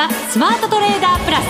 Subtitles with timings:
[0.00, 1.44] ザ・スマートトレーダープラス。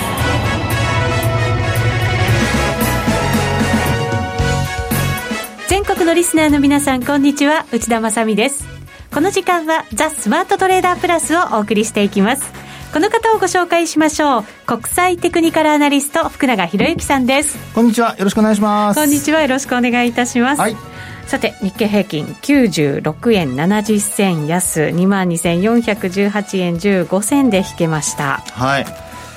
[5.68, 7.64] 全国のリスナーの皆さんこんにちは。
[7.70, 8.66] 内田まさです。
[9.14, 12.52] この時間はザ・スマートトレーダープラスをお送りしていきます。
[12.92, 14.44] この方をご紹介しましょう。
[14.66, 17.56] 国際テクニカルアナリスト福永博之さんです。
[17.72, 18.16] こんにちは。
[18.18, 18.98] よろしくお願いします。
[18.98, 19.42] こんにちは。
[19.42, 20.60] よろしくお願いいたします。
[20.60, 20.89] はい
[21.30, 28.38] さて日経平均96円70銭安2万2418円15銭で引けました。
[28.50, 28.84] はい、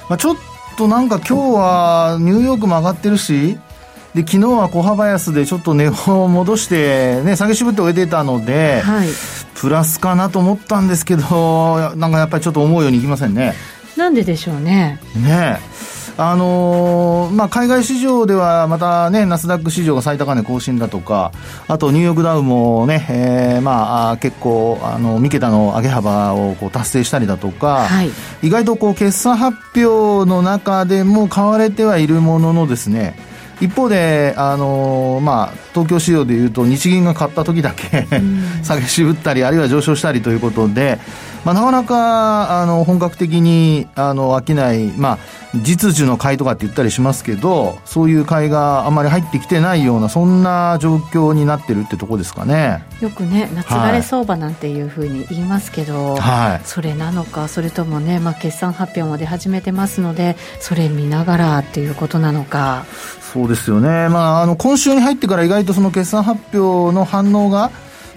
[0.09, 0.35] まあ、ちょっ
[0.75, 3.59] となんか今日はニューヨークも上がってるし
[4.16, 9.09] で昨日は小幅安でちょっと値を戻してね下げ渋って終えてたので、はい、
[9.53, 13.53] プラスかなと思ったんですけどなんかやっぱりちょっと思うようにいきませんね。
[13.95, 14.99] なんででしょうね。
[15.16, 15.59] ね
[16.17, 21.31] あのー、まあ、海外市場ではまたね、ナスダック市場が最高値更新だとか、
[21.67, 28.11] あとニューヨークダウもね、えー、まあ、結構、あの、三桁の上げ幅をこう達成したりだとか、はい、
[28.44, 33.16] 意外とこう、決算発表の中でも買われてはいるもののですね、
[33.59, 38.08] 一方で、あのー、まあ、東京市場でいうと日銀が買った時だけ
[38.61, 41.00] 下げ渋ったりあるいは上昇したりということで、
[41.45, 45.17] まあ、なかなかあの本格的にあの商い、まあ、
[45.55, 52.83] 実需の買いとかって言ったりしますけどそういう買いがあまり入ってきてないようなそんな状況になってるってとこですかね。
[53.02, 62.86] よくね夏枯れ相場なんていうふうに言いますけど、はい、それなのかそれともね、まあ、決算発表も出始めてますのでそれ見ながらっていうことなのか。
[63.33, 67.71] そうですよね、まあ、あの今週に入ってから意外とその決算発表の反応が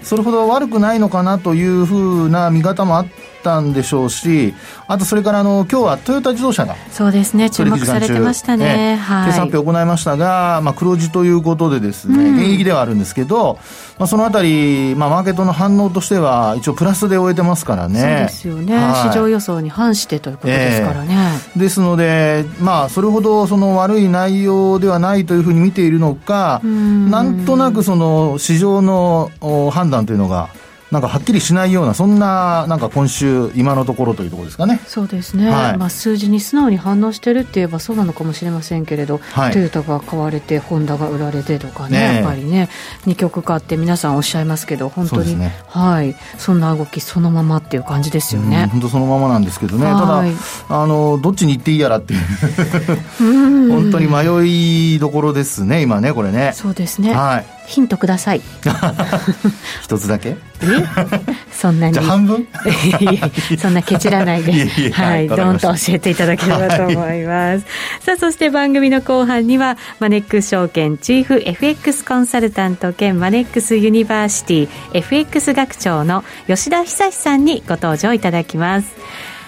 [0.07, 3.07] それほど悪くないのかなというふうな見方もあっ
[3.43, 4.53] たんでしょうし、
[4.87, 13.59] あとそれからあの今日はトヨタ自動車がそうですね、注目されてましたね、はい、決算発表を行いましたが、まあ、黒字ということでですね、うん、現役ではあるんですけど、
[13.97, 17.99] まあ、そのあたり、まあ、マーケットの反応としては、一応プラスで終えてますからね。
[17.99, 21.15] そうですよね、はい、市場予想に反してということですからね。
[21.55, 27.09] えー、ですので、まあ、それほどその悪い内容ではないというふうに見ているのか、ん。
[27.09, 29.31] なんとなくその市場の
[29.71, 30.49] 判断というのが、
[30.91, 34.79] なんかはっきりしないような、そんななんか今週、今のところというところですかね。
[34.87, 42.69] そうですね、はい、まあ、数字に素直に反応してるって言えばそうなのかもしれませんけれど、はい、トヨタが買われて、ホンダが売られてとかね、ねやっぱりね、
[43.05, 48.69] 二極化って皆さんおっしゃいますけど、本当に、ね、はい、そんな動き、そのままっていう感じですよね。
[48.71, 50.23] 本当そのままなんですけどね、ただ
[50.69, 52.19] あの、どっちに行っていいやらっていう。
[53.69, 54.47] 本当に迷
[54.95, 56.53] いどころですね、今ね、これね。
[56.55, 58.41] そうですね、はいヒントください。
[59.83, 60.35] 一つだけ？
[61.51, 61.99] そんなに。
[61.99, 62.47] 半分？
[63.59, 64.91] そんなケチらないで。
[64.91, 65.27] はい。
[65.27, 67.65] どんと教えていただければと思います。
[67.99, 78.87] さあそして番組の後半にはマネックス証券チーフ FX コンサルタント兼マネックスユニバーシティ FX 学長の吉田恒さんにご登場いただきます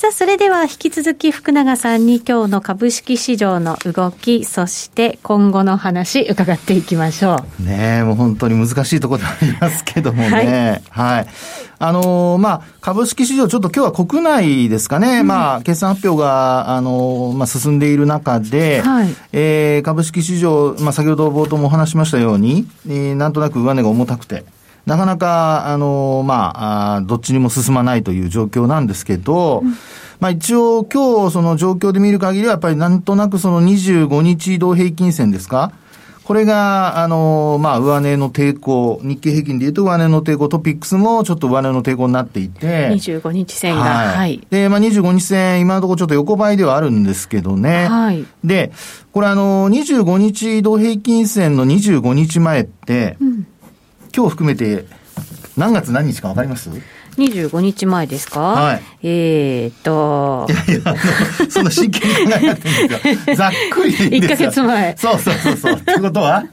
[0.00, 7.62] さあ、それでは引き続き福永さんに今日の株式市場の動き、そして今後の話、伺っていきましょう。
[7.62, 10.80] ねえ、もう本当に難しいところでありますけどもね。
[10.88, 11.26] はい、はい。
[11.78, 24.46] あのー、まあ、株式市場、ちょっと今日は国内ですかね、うん、まあ、決算発表が、あのー、まあ、進んでいる中で、はい、えー、株式市場、まあ、先ほど冒頭もお話しましたように、えー、なんとなく上値が重たくて、
[24.86, 29.70] なかなか、あの、まあ、あどっちにも進まないという状況なんですけど、うん、
[30.20, 35.72] まあ一応今日その状況で見る限りはやっぱりなんとなくその25日移動平均線ですか？
[36.24, 42.88] これが、あの、まあ、上値の抵抗、日経平均でいうと上値の抵抗、トピックスもちょっと上値の抵抗になっていて。
[42.90, 44.16] 25日線が、はい。
[44.16, 47.88] はい、で、まあ、25日線、今のところちょっと横ばいではあるんですけどね。
[47.88, 48.24] はい。
[48.44, 48.70] で、
[49.10, 53.46] これあの、25日移動平均線の25日前って、うん、
[54.14, 54.86] 今日含めて
[55.56, 56.70] 何月何日か分かります？
[57.16, 58.40] 25日前ですか？
[58.40, 58.82] はい。
[59.02, 60.46] えー、っと。
[60.48, 60.94] いやいや、
[61.50, 63.34] そんな真剣に考えなくていいんですよ。
[63.36, 64.48] ざっくりでいいんですよ。
[64.50, 64.96] 1ヶ月前。
[64.96, 65.72] そうそうそうそう。
[65.74, 66.44] ってことは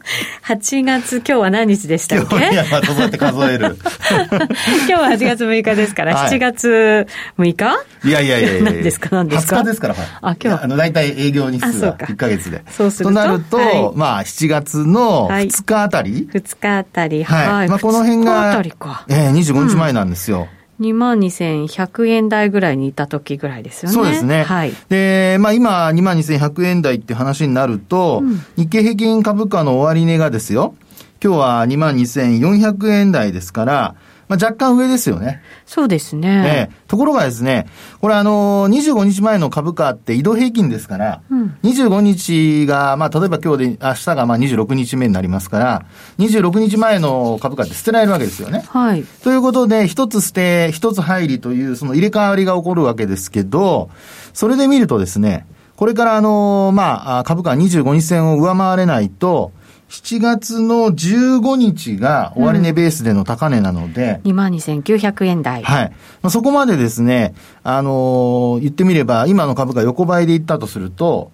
[0.47, 2.35] ?8 月、今日は何日でしたっけ？
[2.37, 3.77] いや、まあ、どうやって数える？
[4.87, 7.07] 今日は8月6日ですから、はい、7月
[7.37, 7.77] 6日？
[8.07, 9.09] いやいやいやいや何ですか？
[9.11, 10.05] 何ですか ?20 日ですから、はい。
[10.21, 10.63] あ、今日。
[10.63, 12.63] あの、大体営業日数が1ヶ月で。
[12.69, 13.09] そうすると？
[13.09, 17.23] となると、はい、まあ、7月の2日あたり、はい、2日あたり。
[17.23, 17.67] はい。
[17.67, 19.05] まあ、この辺が、2日あたりか。
[19.09, 20.47] ええー、25日前なんですよ。
[20.51, 23.95] うん2万2100円台ぐらいにいた時ぐらいですよね。
[23.95, 24.43] そうですね。
[24.43, 24.73] はい。
[24.89, 30.75] で、まあ今、2万2100円台って話になると、うん、日経平均株価の終値がですよ、
[31.23, 33.95] 今日は2万2400円台ですから、
[34.27, 35.41] まあ、若干上ですよね。
[35.65, 36.69] そうですね。
[36.69, 37.67] えー、ところがですね、
[38.01, 45.85] これあのー、25日前の株価って移動平均ですから、うん、25日が、まあ、例えば今日で、明日がまあ26日目になりますから、
[46.19, 48.63] 26日前の株価って捨てられるわけですよね。
[48.67, 49.03] はい。
[49.23, 53.89] ということで、一つ捨て、一つ入りという、その入れ替わりが起こるわけですけど、
[54.33, 55.45] それで見るとですね、
[55.77, 59.51] これからあのー、まあ、株価25日線を上回れないと、
[59.89, 65.63] 7月の15日が終値ベースでの高値なので、うん、22,900円台。
[65.63, 65.89] はい。
[66.21, 71.31] まあ、そこまでですね、あのー、言ってみれば、今の株価横ばいでいったとすると、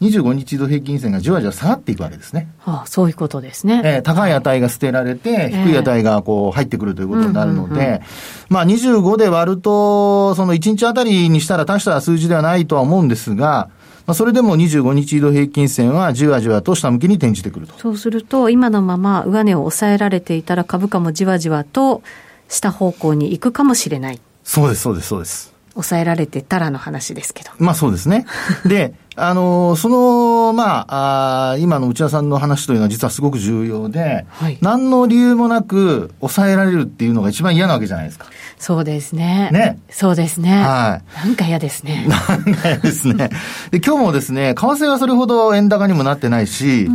[0.00, 2.48] 25日移動平均線がじわじわ下がっていくわけですね。
[2.58, 3.80] はあ、そういうことですね。
[3.84, 8.02] えー、高い値が捨てられて、低い値がこう入ってくるということになるので、
[8.48, 13.70] まあ25で割ると、その1日あたりにしたら大した数字ではないとは思うんですが、
[14.06, 17.74] まあ、それでも25日移動平均線はじわじわと下向きに転じてくると。
[17.78, 22.02] そうすると、今のまま上値を抑えられていたら株価もじわじわと
[22.48, 24.20] 下方向に行くかもしれない。
[24.42, 25.54] そうです、そうです、そうです。
[25.74, 27.50] 抑えられてたらの話ですけど。
[27.58, 28.26] まあそうですね。
[28.66, 38.26] で、あの、その、まあ、あ今の内田さんの話というのは実はすごく重要で、はい、何の理由もなく抑えられるっていうのが一番嫌なわけじゃないですか。
[38.58, 39.50] そうですね。
[39.52, 39.78] ね。
[39.88, 40.50] そうですね。
[40.50, 41.26] はい。
[41.26, 42.06] なんか嫌ですね。
[42.08, 43.30] なんか嫌ですね。
[43.70, 46.88] で、今日もですね、為替はそれほど円高にもなってないし、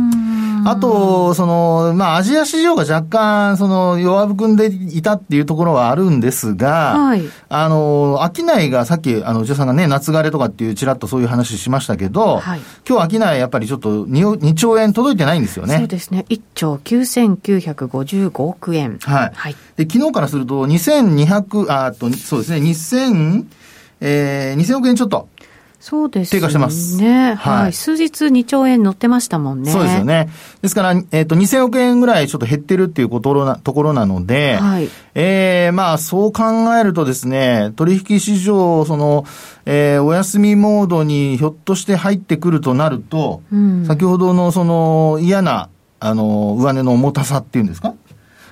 [0.66, 15.78] あと、その、まあ、アジア市場が若干、その、弱含んでいたっていうところはあるんですが、はい、あの、商いがさっき、あの、内田さんがね、夏枯れとかっていう、ちらっとそういう話しましたけど、はい、今日商いやっぱりちょっと 2, 2兆円届いてないんですよね。
[15.78, 16.26] そうですね。
[16.28, 18.98] 1兆9955億円。
[19.02, 19.30] はい。
[19.34, 23.44] はい、で、昨日からすると、2200、あと、そうですね、2000、
[24.00, 25.28] えー、2000億円ちょっと。
[25.80, 26.40] そうですね。
[26.40, 26.98] 低下してます。
[26.98, 27.34] ね。
[27.34, 27.72] はい。
[27.72, 29.72] 数日2兆円乗ってましたもんね。
[29.72, 30.28] そうですよね。
[30.60, 34.90] ですから、えっ、ー、と、2000億円ぐらいちょっと減ってるっていうことなところなので、はい。
[35.14, 36.42] ええー、まあ、そう考
[36.76, 39.24] えるとですね、取引市場、その、
[39.64, 47.94] えー、お休みモードにひょっとして入ってくるとなると、うん、先ほどのその嫌な、あの、上値の重たさっていうんですか？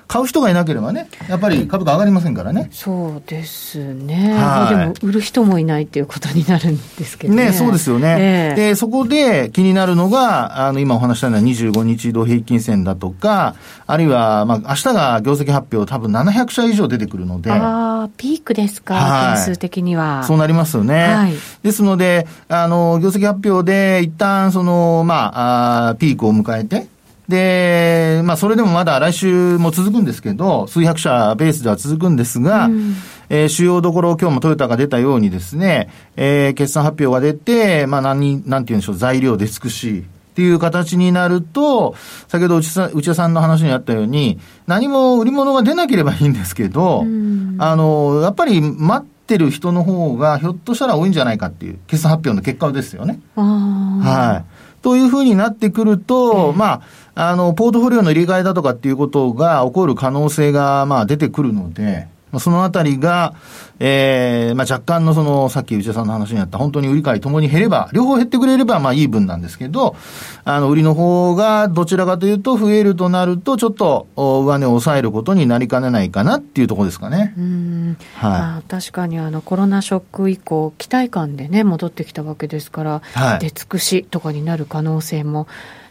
[0.09, 2.69] 買う人がいなければね、やっぱり株価上がりませんからね。
[2.71, 4.33] そうですね。
[4.33, 7.45] はい、でも、売る人もいないっていうことになるんですけどね。
[7.45, 8.15] ね、そうですよね。
[8.19, 13.53] えー、で、そこで気になるのが、あの、今お話したような25日移動平均線だとか、
[13.85, 17.51] あるいは、まあ、明日が業績発表多分700社以上出てくるので。
[17.51, 20.23] ああ、ピークですか、はい、点数的には。
[20.23, 21.03] そうなりますよね。
[21.03, 26.87] はい、ですので、あの、業績発表で一旦、その、まあ、あピークを迎えて、
[27.29, 32.95] で、まあ、それでもまだ来週も続くんですけど、数百社ベースでは続くんですが、うん、
[33.29, 41.95] えー、主要どころ、今日もトヨタが出たようにですね、えー、決算発表が出て、まあ、何、なんて言うんでしょう、材料出尽くし、っていう形になると、
[42.27, 53.19] 先ほど内田さんの話にあったように、何も売り物が出なければいいんですけど、うん、あの、やっぱり待ってる人の方がひょっとしたら多いんじゃないかっていう、決算発表の結果ですよね。
[53.35, 54.59] はい。
[54.81, 56.81] というふうになってくると、まあ、
[57.21, 62.07] あの、ポートフォリオの入れ替えだとかっていうことが起こる可能性が、まあ、出てくるので、
[62.37, 63.33] そのあたりが、
[63.79, 69.97] ええー、まあ、若干のその、さっき内田さんの話にあった、本当に売り買いともに減れば、両方減ってくれれば、まあ、いい分なんですけど、
[70.45, 77.33] あの、売りの方がどちらかというと増えるとなると、ちょっと、上値を抑えることになりかねないかなっていうところですかね。
[77.37, 77.97] うん。
[78.15, 78.31] はい。
[78.31, 85.47] まあ、確かにあの、コロナショック以降、期待感でね、戻ってきたわけですから、はい、出尽くしとかになる可能性も、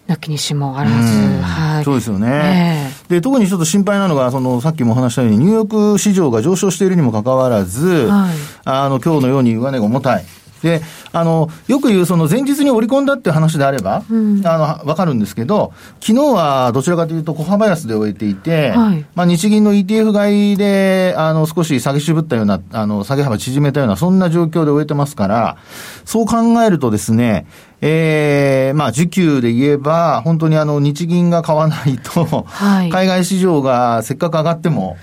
[0.08, 0.96] なきにしもあらず、
[1.42, 8.34] はい、そうですよね、えー、で特にちょっと心配なのがその、さっきもお話したように、ニューヨーク市場が上昇しているにもかかわらず、はい、
[8.64, 10.24] あの今日のように上値が重たい。
[10.62, 10.80] で、
[11.12, 25.56] あの、よく言うその前日に織り込んだっていう話であれば、うん、あの、わかるんですけど、昨日はどちらかというと小幅安で終えていて、はい、まあ日銀の ETF 買いで、あの、少し下げ渋ったような、あの、下げ幅縮めたような、そんな状況で終えてますから、
[26.04, 27.46] そう考えるとですね、
[27.80, 34.96] ええー、まあ、需給で言えば、本当にあの、日銀が買わないと、はい、海外市場がせっかく上がっても、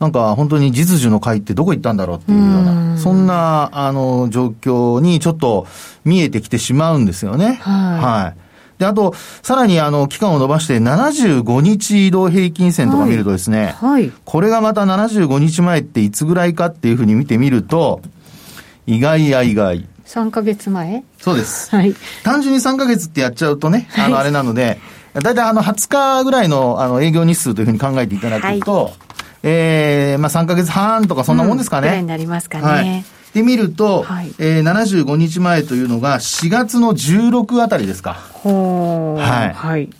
[0.00, 5.66] なんか本当に実需の買いってどこ行ったんだろうっていうような、そんな、あの、状況にちょっと
[6.04, 7.54] 見えてきてしまうんですよね。
[7.54, 8.00] はい。
[8.00, 8.48] はい。
[8.78, 9.12] で、あと、
[9.42, 14.02] さらにあの、期間を延ばして75日移動平均線とか見るとですね、はい。
[14.04, 18.00] はい、これがまた75日前っていつぐらいかっていうふうに見てみると、
[18.86, 19.84] 意外や意外。
[20.06, 21.02] 3か月前？
[21.18, 21.70] そうです。
[21.74, 21.94] はい。
[22.22, 24.78] 単純に3か月ってやっちゃうとね、あの、あれなので、
[25.12, 29.07] だいたいあの、20日ぐらいのあの営業日数というふうに考えていただくと、はい
[29.42, 31.88] えー、まあ3ヶ月半とかそんなもんですかね。
[31.88, 32.64] うん、になりますかね。
[32.64, 33.04] はい
[33.34, 38.14] で見ると、はい、えー、75日前というのが4月の16あたりですか。
[38.14, 39.52] ほはい。
[39.52, 39.90] はい。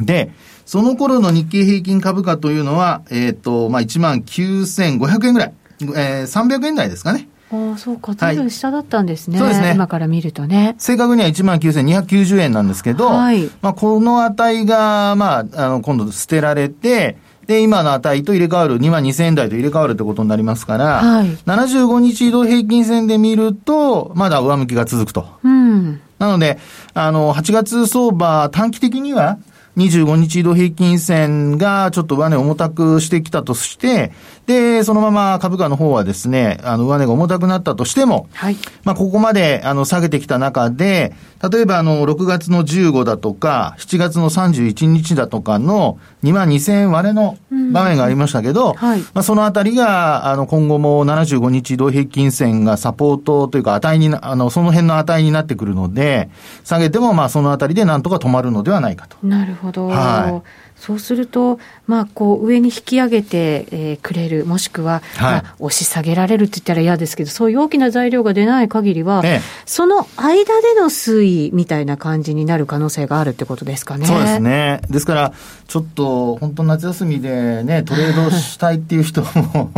[0.00, 0.32] で、
[0.64, 5.54] その頃の日経平均株価というのは、えっ、ー、と、まあ、1万9500円ぐらい。
[5.80, 7.28] えー、300円台ですかね。
[7.50, 8.14] ああ、そうか。
[8.14, 9.40] ずいぶん下だったんですね。
[9.40, 9.74] はい、そうですね。
[9.74, 10.74] 今から見るとね。
[10.78, 25.26] 正確には1万9290円なんですけど、はい、まあ、この値が、まあ、あの、今度捨てられて、で、今の値と入れ替わる、2万2000円台と入れ替わるってことになりますから、はい、75日移動平均線で見ると、まだ上向きが続くと。
[25.42, 26.58] うん、なので、
[26.94, 29.38] あの、8月相場、短期的には、
[29.76, 34.12] 25日移動平均線がちょっと上値重たくしてきたとして、
[34.46, 38.56] で、そのまま株価の方はですね、あの、上値が重たくなったとしても、はい。
[38.84, 41.14] まあ、ここまで、あの、下げてきた中で、
[41.50, 49.00] 例えば、あの、6月の15だとか、7月の31日だとかの2万2000円割れの場面がありましたけど、うん、はい。
[49.00, 56.28] まあ、そのあたりが、あの、今後も75日移動平均線がサポートというか、値にあの、その辺の値になってくるので、
[56.64, 59.16] 下げても、まあ、そのあたりでなんとか止まるのではないかと。
[59.22, 59.88] なるほど。
[59.88, 60.48] はい。
[60.84, 74.04] そうすると、まあ、こう上に引き上げて、えー、くれる、もしくは、はい、まあ、押し下げられるって言ったら嫌ですけど、そういう大きな材料が出ない限りは、ええ、その間での推移みたいな感じになる可能性があるってことですかね。
[74.04, 74.82] そうですね。
[74.90, 75.32] ですから、
[75.66, 79.28] ちょっと本当夏休みでね、トレードしたいっていう人も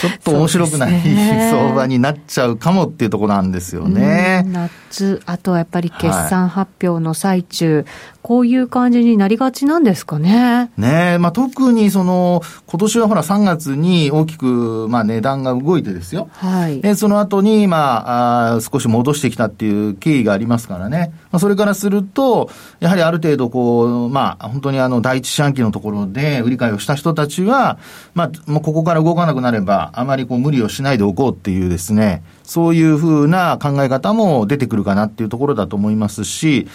[0.00, 4.46] ちょっと面白くない、ね、相場になっちゃうかもっていうところなんですよね。
[4.50, 7.84] 夏、あとはやっぱり決算発表の最中、はい、
[8.26, 10.72] こういう感じになりがちなんですかね。
[10.76, 16.28] ねまあ特にその、今年はほら3月に大きく、まあ値段が動いてですよ。
[16.32, 16.80] はい。
[16.80, 21.12] で、その後に、まあ、あ少し戻してきたっていう経緯がありますからね。
[21.30, 27.78] まあそれからすると、やはりある程度こう、まあ本当にあの第一四半期のところで売り買いをした人たちは、
[28.14, 36.66] まあもうここから動かなくなれば、あまりこう無理をしないでおこうっていうですね、そういうふうな考え方も出てくるかなっていうところだと思いますし、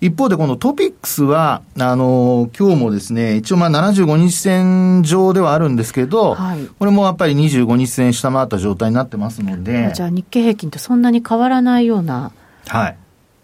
[0.00, 9.92] 一方でこのトピックスは、あの、今日もですね、一応まあ75日線上ではあるんですけど、はい、これもやっぱり25日線下回った状態になってますので。
[9.94, 12.32] じゃあ日経平均とそんなに変わらないような。
[12.66, 12.96] はい。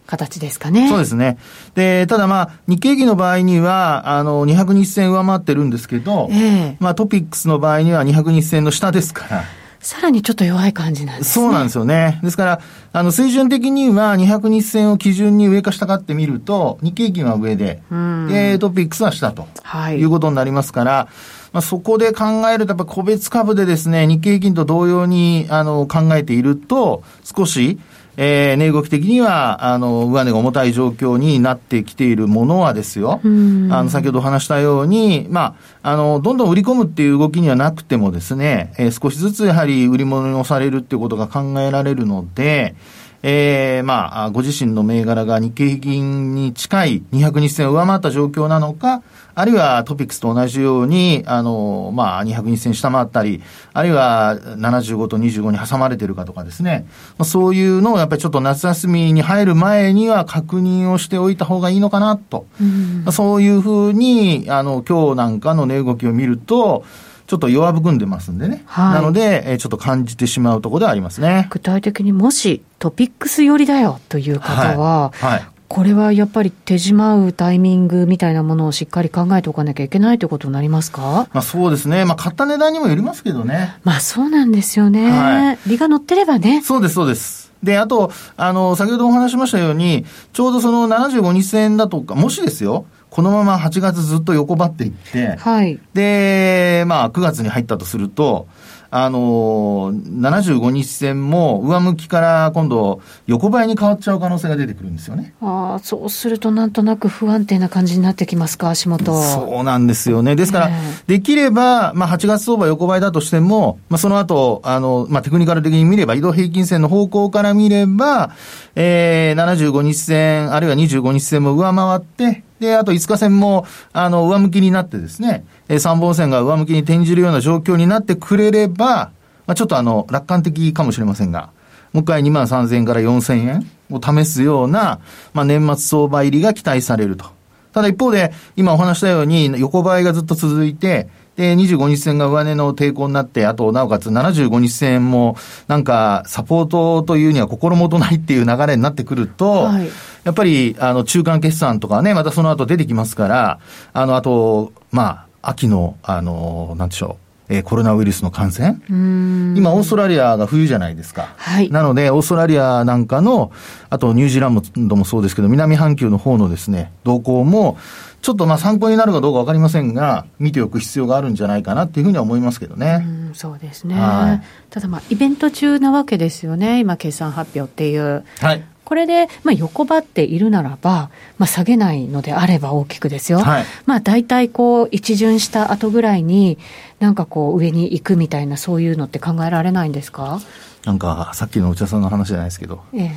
[0.07, 0.89] 形ですかね。
[0.89, 1.39] そうですね。
[1.75, 9.45] で、ただまあ、日経平均の場合には、あの、200日線上回ってるんですけど、ええまあトピックスの場合には200日線の下ですから。
[9.83, 11.45] さらにちょっと弱い感じなんですね。
[11.45, 12.21] そうなんですよね。
[12.23, 12.61] ですから、
[12.93, 17.83] あの、水準的には200日線を基準に上か下かってみると、日経金は上で、
[18.29, 21.09] で、トピックスは下と、はい、いうことになりますから、
[21.53, 27.81] まあ、そこで考えると、やっぱ個別株でですね、日経金と同様に、あの、考えていると、少し、
[28.17, 42.75] えー、値動き的には、あの、上値が重たい状況になってきているものはですよ、あの、先ほど話したように、まあ、あの、どんどん売り込むっていう動きにはなくてもですね、えー、少しずつやはり売り物に押されるっていうことが考えられるので、
[43.23, 49.03] えー、まあ、ご自身の銘柄が日経平均に近い200日線を上回った状況なのか、
[49.35, 53.41] あるいはトピックスと同じように、あの、まあ、200日線下回ったり、
[53.73, 56.87] あるいは75と25に挟まれてるかとかですね、
[57.23, 62.47] そういうのをやっぱりちょっと夏休みに入る前には確認をしておいた方がいいのかなと。
[62.61, 66.85] うん、そういうふうに、あの、今日なんかの値動きを見ると、
[67.33, 68.63] ちょっと弱含んでますんでね。
[68.67, 71.47] はい、なので、えー、ちょっと感じてしまうところではありますね。
[71.49, 81.27] 具体的にもしトピックス寄りだよという方は、はい、はい、これはやっぱり手締まうタイミングみたいなものをしっかり考えておかなきゃいけないということになりますか？
[81.33, 82.05] まあそうですね。
[82.05, 83.79] まあ買った値段にもよりますけどね。
[83.83, 85.11] まあそうなんですよね。
[85.11, 86.61] はい、利が乗ってればね。
[86.61, 87.51] そうです、そうです。
[87.63, 98.49] で、あと、あの、先ほどもお話しましたように、ちょうどその75日線だとか、もしですよ、このまま8月ずっと横ばっていって、はい、で、まあ、9月に入ったとすると、
[98.95, 105.35] あの75日線も上向きから今度、横ばいに変わっちゃう可能性が出てくるんですよね。
[105.43, 109.23] ああ、そうするとなんとなく不安定な感じになってきますか、足元。
[109.23, 110.35] そうなんですよね。
[110.35, 110.71] ですから、
[111.07, 118.33] できれば、まあ、8月相場横ばいだとしても、まあ、その後、あの、まあ、テクニカル的に見れば、移動平均線の方向から見れば、
[118.75, 129.11] えー、75日線、あるいは25日線も上回って、で、あと5日線も、あの、上向きになってですね、えー、3本線が上向きに転じるような状況になってくれれば、
[129.47, 131.51] まあ、ちょっとあの、楽観的かもしれませんが、
[131.93, 135.01] もう一回2万3000円から4000円を試すような、
[135.35, 137.27] まあ、年末相場入りが期待されると。
[137.73, 149.89] ただ一方で、今お話したように、横ばいがずっと続いて、で、25日線が上値の抵抗になって、あと、なおかつ75日線も、なんか、サポートというには心もとないっていう流れになってくると、はい、
[150.25, 153.61] やっぱり、あの、中間決算とかね、またその後出てきますから、
[153.93, 158.81] あの、あと、まあ、秋の、あの、なんでしょう、えー、コロナウイルスの感染。
[158.89, 161.35] 今、オーストラリアが冬じゃないですか。
[161.37, 161.71] はい。
[161.71, 163.51] なので、オーストラリアなんかの、
[163.91, 167.77] あとニュージーランドもそうですけど、南半球の方のですね、動向も、
[168.23, 173.05] ちょっとまあ参考になるかどうかわかりませんが、見ておく必要があるんじゃないかなっていうふうには思いますけどね。
[173.33, 173.97] うそうですね。
[173.97, 178.25] はい、ただまあ、イベント中なわけですよね、今、決算発表っていう。
[178.39, 178.63] はい。
[178.93, 181.09] これで、まあ、横ばっているならば、
[181.39, 183.39] まあ、下げないのであれば大きくですよ。
[183.39, 186.59] はい、まあ、大体こう、一巡した後ぐらいに、
[187.01, 190.41] なんかこう、上に行くみたいな、そういうのって考えられないんですか？
[190.85, 192.83] なんか、さっきの内田さんの話じゃないですけど。
[192.93, 193.13] ええ。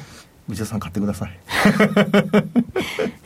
[0.47, 1.37] 内田さん買ってください。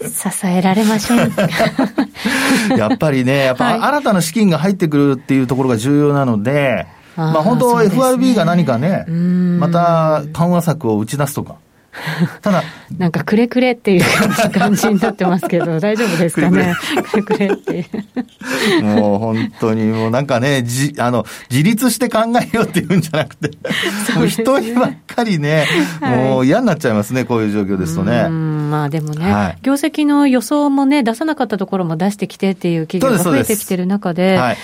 [0.09, 1.19] 支えられません。
[2.75, 9.05] やっぱりね、やっぱ新たな資金が入ってくるっていうところが重要なので、はい、まあ本当 FRB が何かね、
[9.59, 11.57] また緩和策を打ち出すとか。
[12.41, 12.63] ただ、
[12.97, 14.03] なんかくれくれっていう
[14.53, 16.73] 感じになってますけど、大丈夫ですかね？
[17.11, 17.85] くれくれって。
[18.81, 23.51] もう本当にもうなんかね、じ、あの、自立して考えようっていうんじゃなくて、
[24.15, 25.65] もう人にばっかりね、
[26.01, 28.29] もう嫌になっちゃいますね、こういう状況ですとね。
[28.29, 34.57] まあでもね、はい、業績の予想もね、出さなかったところも出してきてっていう企業が増えてきてる中で、はい、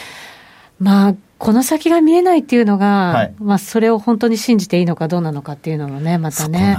[0.79, 1.15] まあ、
[1.45, 6.75] この先が見えないっていうのが、はい、まあ、それを本当に信じていいのかどうなのかっていうのもね、またね。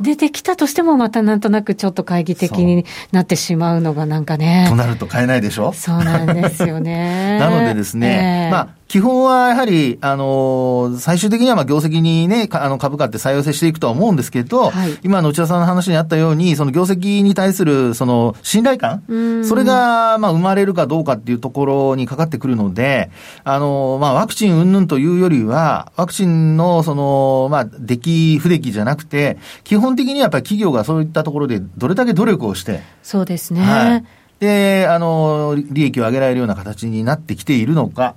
[0.00, 4.66] 出てきたとしても、またなんとなくちょっと懐疑的になってしまうのがなんかね。
[4.68, 5.72] となると買えないでしょ？
[5.72, 7.38] そうなんですよね。
[7.40, 19.02] なのでですね、えー、まあ、基本はやはり、あの、最終的にはまあ業績にね、あの株価って再寄せしていくとは思うんですけど、はい、今の内田さんの話にあったように、その業績に対するその信頼感、
[19.48, 23.10] それがまあ生まれるかどうかっていうところにかかってくるので、
[23.44, 33.60] あの、まあワクチン云々というよりは、ワクチンのその、まあ、出来不出来じゃなくて、基本的にはやっぱり企業がそういったところでどれだけ努力をして、そうですね。
[33.62, 34.04] はい、
[34.40, 38.14] で、あの、利益を上げられるような形になってきているのか、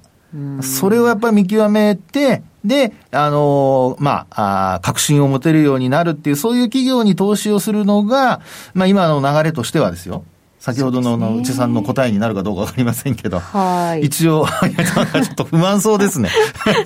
[0.61, 8.41] それをやっぱり見極めて、で、あの、まあ、あ確信を持てるようになるっていう、そういう企業に投資をするのが、
[8.73, 10.23] まあ、今の流れとしてはですよ。
[10.65, 16.31] 先ほどのの内さんの答えになるかどうかわかりませんけど、はい、一応、 ちょっと不満そうですね。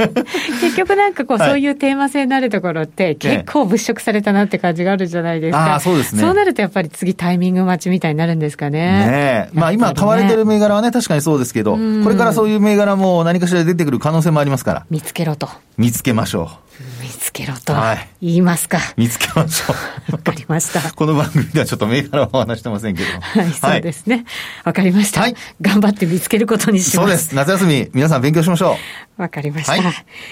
[0.59, 5.75] 結局なんかこう、はい、そういうテーマ性になるところって、結構物色されたなって感じがあるじゃないですか。
[5.75, 6.21] あそうですね。
[6.21, 8.81] そうなるとやっぱり次タイミング待ちみたいになるんですかね。
[8.81, 14.85] ねまあ今買われてる銘柄はね、確かにそうですけど、これからそういう銘柄も何かしら出てくる可能性もありますから。
[14.89, 15.47] 見つけろと。
[15.77, 16.51] 見つけましょ
[16.98, 16.98] う。
[17.19, 17.73] 見つけろと
[18.21, 18.77] 言いますか。
[18.77, 19.73] はい、見つけましょ
[20.09, 20.11] う。
[20.15, 20.79] わかりました。
[20.95, 23.09] この番組ではちょっと銘柄はお話してませんけど。
[23.19, 24.23] はい、そうですね。
[24.63, 25.19] わかりました。
[25.19, 25.35] はい。
[25.59, 26.95] 頑張って見つけることにします。
[26.95, 27.35] そうです。
[27.35, 28.77] 夏休み、皆さん勉強しましょ
[29.17, 29.21] う。
[29.21, 29.73] わかりました。
[29.73, 29.81] はい、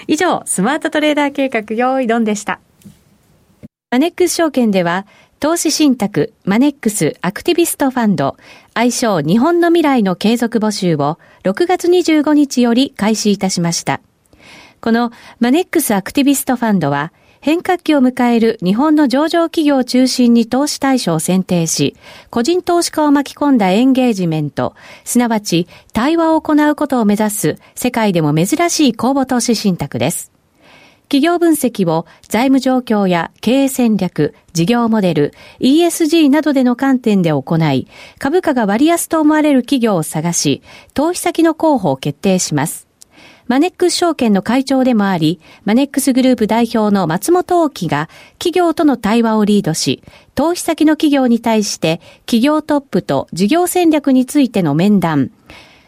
[0.06, 2.58] 以上、スマートトレーダー計画用意ドンでした。
[3.90, 5.04] マネックス証券では、
[5.40, 8.36] 投資信託マネックスアクティビストファンド
[8.72, 14.00] 愛称日本の未来の継続募集を6月25日より開始いたしました。
[14.80, 15.10] この
[15.40, 21.96] マネックスアクティビストファンドは、変革期を迎える日本の上場企業を中心に投資対象を選定し、
[22.30, 30.32] 個人投資家を巻き込んだエンゲージメント、すなわち対話を行うことを目指す世界でも珍しい公募投資信託です。
[31.02, 37.88] 企業分析を財務状況や経営戦略、事業モデル、ESG などでの観点で行い、
[38.18, 40.62] 株価が割安と思われる企業を探し、
[40.92, 42.87] 投資先の候補を決定します。
[43.48, 50.02] マネックス証券の会長でもあり、マネックスグループ代表の松本大樹が企業との対話をリードし、
[50.34, 55.30] 投資先の企業に対して企業トップと事業戦略についての面談、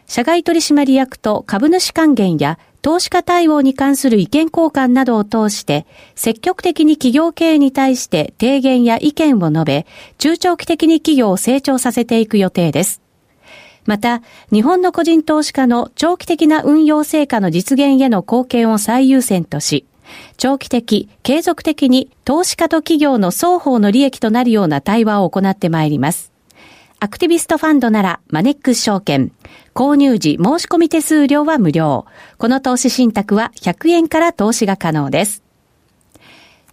[0.07, 13.03] 社外取締役と株主還元や投資家対応に関する意見交換などを通して、積極的に企業経営に対して提言や意見を述べ、中長期的に企業を成長させていく予定です。
[13.87, 19.87] また、日本の個人投資家の長期的な運用成果の実現への貢献を最優先とし、
[20.37, 26.33] 長期的、継続的に投資家と企業の双方の利益となるような対話を行ってまいります。
[27.03, 29.33] アクティビストファンドならマネックス証券。
[29.75, 32.05] 購入時申し込み手数料は無料。
[32.37, 35.43] この投資信託は100円から投資が可能です。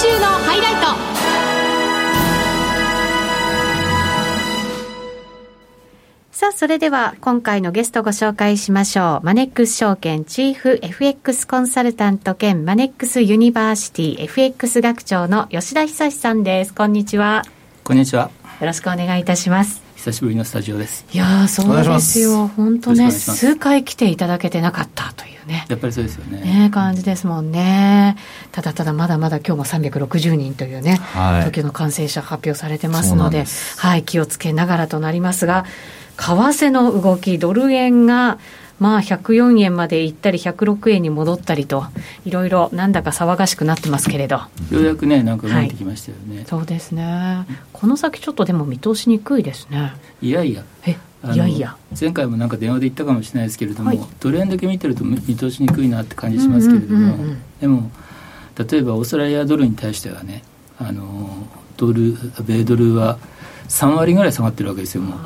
[0.00, 0.80] 今週のハイライト
[6.30, 9.26] さあ、それでは今回のゲストご紹介しましょう。
[9.26, 16.72] マネックス証券チーフ FX コンサルタント兼マネックスユニバーシティ FX 学長の吉田恒さんです。
[16.72, 17.42] こんにちは。
[17.82, 18.30] こんにちは。
[18.60, 19.87] よろしくお願いいたします。
[19.98, 21.04] 久しぶりのスタジオです。
[21.12, 22.46] いやそうですよ。
[22.46, 25.66] 本当ね、数回来ていただけてなかったというね。
[25.68, 26.40] やっぱりそうですよね。
[26.40, 28.16] ね感じですもんね。
[28.52, 33.46] ただただまだまだ今日も360人というね、はい、時の感染者発表されてますので、で
[33.78, 35.64] はい、気をつけながらとなりますが、
[36.16, 38.38] 為替の動き、ドル円が、
[38.78, 41.86] まあ、104円まで行ったり、106円に戻ったりと、
[42.24, 44.36] いろいろなんだか騒がしくなってますけれど。
[44.36, 47.46] ようやくね、なんか動いてきましたよね、はい、そうですね。
[47.72, 49.92] この先、ちょっとでも見通しにくいですね。
[50.22, 50.62] いやいや。
[50.86, 50.96] え
[51.32, 57.90] いやいや前回もなんか電話で言ったかもしれないですけれども、はい、ドル円だけ見てると見通しにくいなって感じしますけれども、でも
[58.56, 60.44] 例えばオーストラリアドルに対してはね
[60.78, 62.14] あのドル
[62.44, 63.18] 米ドルは
[63.68, 65.18] 3割ぐらい下がってるわけですよもう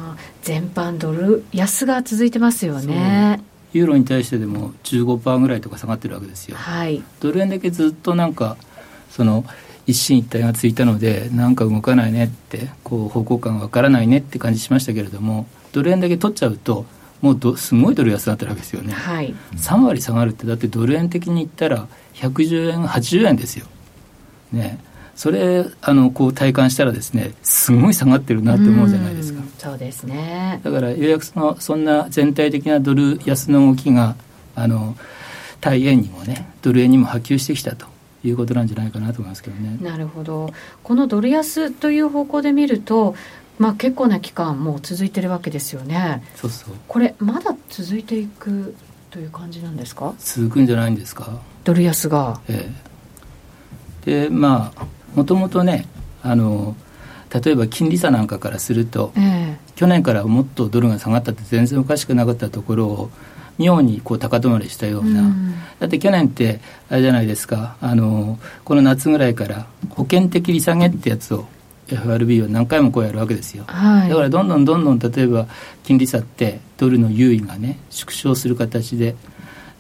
[0.43, 3.42] 全般ドル安が続いてますよね
[3.73, 8.57] ユーロに対してでも15%ぐらいとか下がってるわけですよ、はい、ドル円だけずっとなんか
[9.11, 9.45] その
[9.87, 16.87] 一進一退がついたのでなんか動かないねってこう方向感がわからないねって感じしましたけれどもドル円だけ取っちゃうと
[17.21, 23.67] もうどすごいドル安になってるわけですよね、はい、3割下がるってだってドル円的に言ったら110円80円ですよ。
[24.53, 24.79] ね
[25.15, 29.43] それあのこう体感したらですねすごい下がってるなって思うじゃないですか。
[29.59, 30.61] そうですね。
[30.65, 34.17] だからようやくそのそんな全体的なドル安の動きが
[34.55, 34.97] あの
[35.61, 37.87] 対円にもねドル円にも波及してきたと
[38.25, 39.79] いうことなんじゃないかなと思いますけどね。
[39.81, 40.53] なるほど。
[40.83, 43.15] このドル安という方向で見ると
[43.59, 46.25] まあ、結構な期間もう続いてるわけですよね。
[46.35, 46.75] そうそう。
[46.89, 48.75] これまだ続いていく
[49.11, 50.15] という感じなんですか？
[50.19, 51.39] 続くんじゃないんですか？
[51.63, 52.41] ドル安が。
[52.49, 52.69] え
[54.07, 54.25] え。
[54.27, 55.87] でまあもともとね
[56.23, 56.77] あの
[57.33, 63.11] 例えば金利差なんかからすると、えー、去年からもっとドルが下がったって全然おかしくなかったところを
[63.59, 71.47] 妙にこう高止まりしたような、うん、だって去年ってあれじゃないですかあのこの夏ぐらいから保険的利下げってやつを
[71.89, 75.47] FRB は何回もこうやるわけですよ、はい、だからどんどんどんどん例えば
[75.85, 79.15] 金利差ってドルの優位がね縮小する形で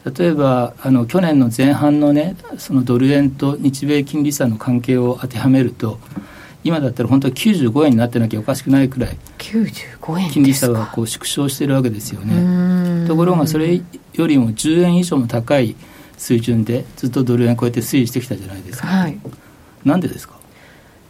[0.04, 5.98] 例えばあの去年の前半のねそのドル円と日米金利差の関係を当てはめると
[6.64, 13.06] 今だったら本当は95円になってなきゃおかしくないくらい95円金利差はこう縮小してるわけですよね。
[13.06, 13.80] ところがそれ
[14.14, 15.74] よりも10円以上も高い
[16.16, 19.18] 水準でずっとドル円こうやって推移してきたじゃないですか、はい、
[19.84, 20.34] なんでですか？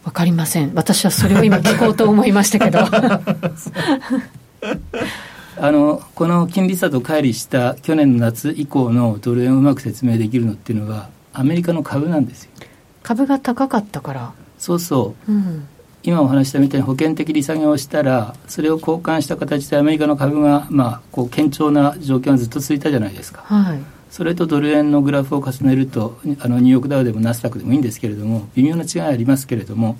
[0.03, 0.71] わかりません。
[0.75, 2.79] 私はそれを今聞こうと思いましたけど
[5.57, 12.51] あのこの金利差と乖離した去年の夏以降のドル円をうまく説明できるのっていうのはアメリカの株なんですよ。
[13.01, 14.33] 株が高かったから。
[14.57, 15.67] そうそう、うん、
[16.03, 29.97] 今お話したみたいに保険的利下げをしたらそれを交換した形でアメリカの株が、まあ、こう堅調な状況がずっと続いたじゃないですか、はい、それとドル円のグラフを重ねるとあのニューヨークダウでもナスダックでもいいんですけれども微妙な違いありますけれども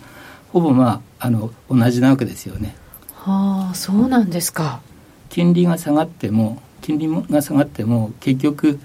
[0.54, 2.76] ほぼまああの同じなわけですよね。
[3.16, 4.82] はあそうなんですか。
[5.34, 8.80] 金利が下がっても金利が下がっても結局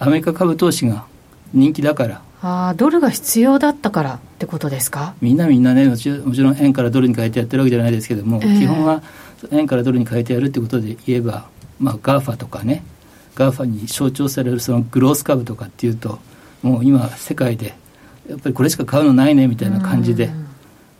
[0.00, 1.06] アメリカ株投資が
[1.52, 2.20] 人気だから。
[2.42, 5.14] あドルが必要だったからってことですか？
[5.22, 9.02] みんなみんなねもちろん円からドルに変えてやってるわけじゃないですけども、えー、基本は
[9.52, 12.84] 円からドルに変えてやるってことで言えば、まあ、ガーファとかね
[13.36, 16.18] ガーファに象徴されるそのグロース株とかっていうと
[16.60, 17.74] もう今世界で
[18.28, 20.30] やっぱりこれしか買うのないねみたいな感じで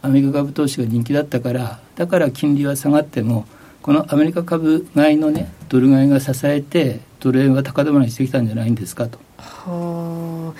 [0.00, 3.46] アメリカ株投資が人気だったからだから金利は下がっても
[3.84, 9.18] このアメリカ株買いのねドル買いが支えてドル円は高止まりしてきたんじゃないんですかと。
[9.36, 10.58] はあ。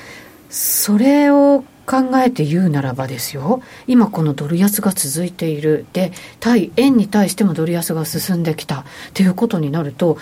[0.51, 3.63] それを考えて言うならばですよ。
[3.87, 5.87] 今このドル安が続いている。
[5.95, 8.81] で対円に対してもドル安が進んできた。
[8.81, 8.85] っ
[9.15, 10.19] ていうことになると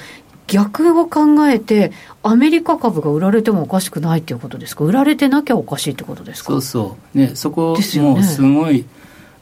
[0.47, 1.91] 逆を考えて、
[2.23, 6.53] アメリカ株が売られてもおかしくないっていうことですか、売られてなきゃおかしいってことですか？
[6.53, 8.85] そうそう、ね、そこもすごい、ね、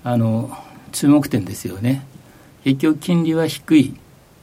[0.03, 0.51] あの
[0.93, 2.07] 注目点ですよね。
[2.65, 3.95] 結局、金利は低い、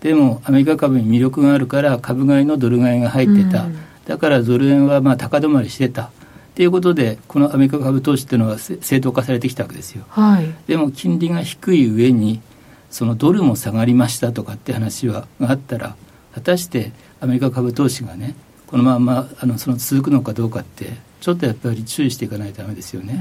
[0.02, 6.12] でもアメリカ株に魅力があるから、株買いのドル買いが入ってた、うん、だからドル円はまあ高止まりしてた。
[6.56, 10.06] ということで、このアメリカ株投資っていうのは正当化されてきたわけですよ。
[10.10, 12.42] はい、でも金利が低い上に、
[12.90, 15.96] そのドルも下がりましたとかって話はがあったら、
[16.34, 18.36] 果たしてアメリカ株投資がね
[18.68, 23.20] このままあのその続くのかどうかってちょっとやっぱり注意していかないとダメですよね。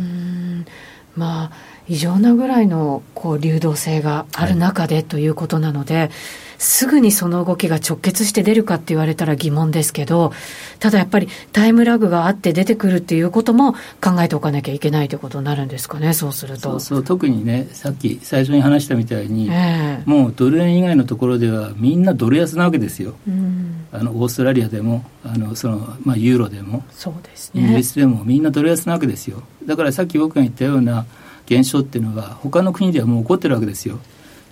[1.17, 1.51] まあ
[1.89, 6.11] 異常なぐらいのこう流動性がある中でということなので、はい
[6.59, 10.33] すぐにその動きが直結して出るかって言われたら疑問ですけど、
[10.79, 16.81] ただやっぱりタイムラグがあって出てくるっていうことも考えておかなきゃいけないということになるんですかね、そうすると。
[16.81, 23.15] そう特にね、さっき最初に話したみたいに、えー、もうドル円以外のところではみんなドル安なわけですよ。
[23.29, 29.43] うん、あのオーストラリアでも、あのそのまあ、ユーロでも、そうですね、イギリスでもみんなドル安なわけですよ。
[29.65, 31.07] だからさっき僕が言ったような
[31.47, 33.99] 現象っていうのは、他の国ではもう起こってるわけですよ。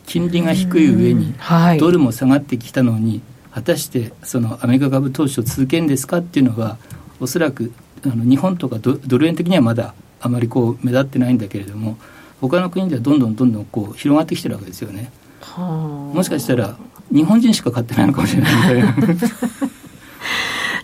[0.07, 1.35] 金利が低い上に、
[1.79, 3.21] ドルも下がってきたのに、
[3.53, 6.77] 果たしてそのアメリカ株投資を続けるんですかっていうのは、
[7.21, 7.73] おそらく
[8.05, 11.97] あの日本とかドドル円的にはまだあまりこう目立ってないんだけれども、
[12.41, 15.11] 他の国ではどんどんどんどんこう広がってきてるわけですよね。
[15.57, 16.77] もしかしたら
[17.13, 18.97] 日本人しか買ってないのかもしれないみたいな。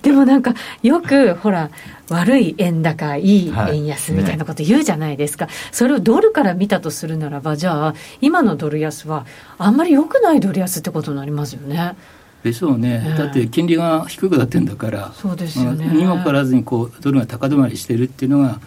[0.02, 1.70] でもなんかよくほら
[2.08, 9.26] 悪い円高いい円安みたいなこと言うじゃないですか、はいね、それをドルから見たとするならばじゃあ今のドル安は
[9.58, 11.94] あんまり良くないドル安ってことになりますよね。
[12.42, 18.60] でしょうね、えー、だって金利が低くなってるんだからそうですよね、にもかかわらずにこうドルが高止まりしてるっていうのが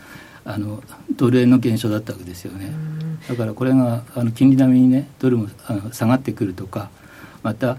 [0.45, 0.83] あの
[1.15, 2.71] ドル円の現象だったわけですよね。
[3.27, 6.89] だからこれがあの金利並みにねドルもあの下がってくるとか
[7.41, 7.77] また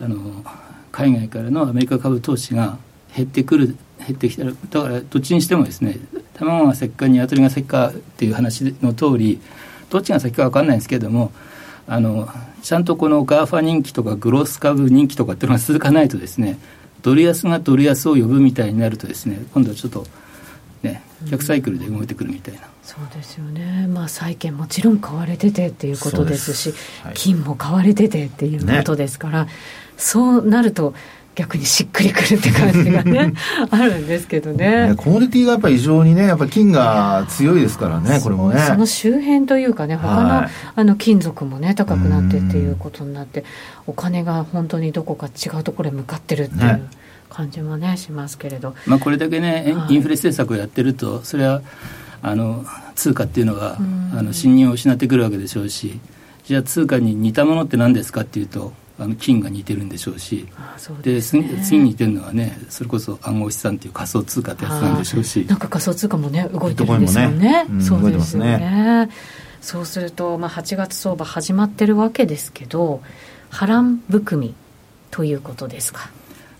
[0.00, 0.44] あの
[0.90, 2.78] 海外からのアメリカ株投資が
[3.14, 4.44] 減ってくる減ってきた。
[4.44, 5.98] らだからどっちにしてもですね
[6.34, 9.40] 卵が先か鶏が先かっていう話の通り
[9.90, 11.32] どっちが先か分かんないんですけれども
[11.86, 12.28] あの
[12.62, 16.58] ちゃんとこの GAFA 人気とかグロース株人気とかっていうのが続かないとですね
[17.02, 20.06] ドル安がドル安を呼ぶみたいになるとですね今度はちょっと
[20.82, 22.72] ね逆サイクルで動いてくるみたいな。
[22.82, 29.52] そうですよね、まあ、債券もちろん買われててっていうことですし、はい、金も買われててっていうことですから、ね、
[29.96, 30.92] そうなると
[31.34, 33.32] 逆にしっくりくるって感じがね
[33.70, 34.88] あるんですけどね。
[34.88, 38.60] ねコモディティがやっぱり異常にねやっぱ金が強いですからねこれもね。
[38.60, 43.44] その周辺というかね他のはい、あの金属もね高くなってっていうことになって
[43.86, 46.82] お金が本当にどこか違うところへ向かってるっていう、
[47.30, 51.62] 感じもねしますけれど、まあ、これだけね、インフレ政策をやってるとそれは
[52.20, 52.64] あの
[52.94, 53.78] 通貨っていうのは、
[54.14, 55.98] あの信任を失ってくるわけでしょうし
[56.44, 60.46] じゃあ通貨に似たものって何ですかっていうとあの金が似てるんでしょうし
[61.02, 61.40] で、ね、次
[61.78, 69.10] に似てるのはねそれこそ暗号資産っていう仮想通貨ってやつなんでしょうしなんか仮想通貨もね動いてるんですよね、ねうん、そうですよね。
[69.60, 73.00] そうすると、まあ、8月相場始まってるわけですけど
[73.48, 74.54] 波乱含み
[75.12, 76.10] ということですか。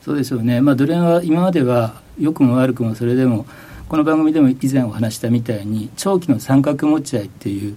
[0.02, 3.46] そうですよね、まあ、ドル円は今までは良くも悪くもそれでも
[3.88, 7.76] この番組でも以前お話したみたいに長期の三角持ち合いっていう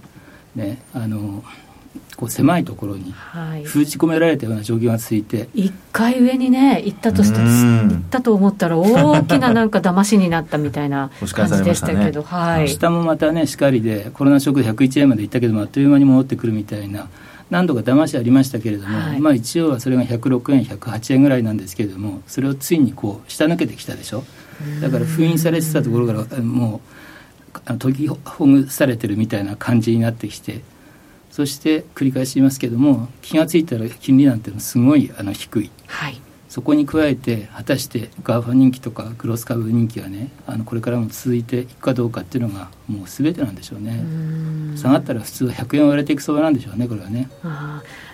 [0.56, 1.44] ねあの
[2.16, 3.12] こう狭いところに
[3.64, 17.08] 封じ込められたような状況が続いて、一、回上にね行ったとして行ったと思ったら大きななんか騙しになったみたいな 感じでしたけど、ね、はい、下もまたねしかりでコロナショックで101円まで行ったけどもあっという間に戻ってくるみたいな
[17.50, 24.24] 何度か騙しありましたけれども、はい、まあ一応はそれが106円108円ぐらいなんですけれどもそれをついにこう下抜けてきたでしょ？
[24.80, 30.60] だから封印されてたところからもう解きほぐされてるみたいな感じになってきて
[31.36, 36.18] そして繰り返し言いますけども気が付いたら金利なんていうのはすごいあの低い、はい、
[36.48, 44.02] そこに加えて果たして GAFA 人気とかグロース株人気がねあのこれからも続いていくかどうかっていうのがもう全てなんでしょうね。
[44.78, 47.28] 下がったら普通は100円割れていく相場なんでしょうねこれはね。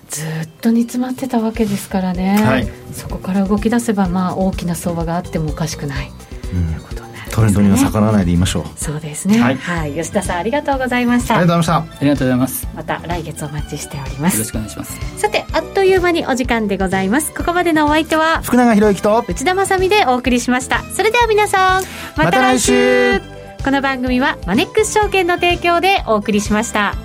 [0.09, 6.92] ずっと煮詰まってたわけですからね、はい、そこから動き出せばまあ大きな相場があってもおかしくない、うこと
[7.33, 8.65] トレンドには逆らわないで言いましょう。
[8.77, 11.37] そうですね、はい、はい、吉田さんありがとうございました。
[11.37, 11.97] ありがとうございました。
[11.99, 12.69] ありがとうございます。
[12.75, 14.35] また来月お待ちしております。
[14.37, 15.21] よろしくお願いします。
[15.21, 17.33] さてあっという間にお時間でございます。
[17.35, 20.83] ここまでのお相手は福永博之と内田まさでお送りしました。
[20.95, 21.83] それでは皆さん
[22.17, 22.73] また来週。
[22.73, 23.43] ま、来週。
[23.65, 26.97] この番組はマネックス証券の提供でお送りしました